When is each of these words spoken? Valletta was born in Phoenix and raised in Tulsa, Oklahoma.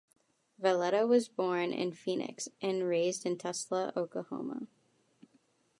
Valletta 0.57 1.05
was 1.05 1.27
born 1.27 1.71
in 1.71 1.91
Phoenix 1.91 2.49
and 2.59 2.85
raised 2.87 3.23
in 3.23 3.37
Tulsa, 3.37 3.93
Oklahoma. 3.95 4.65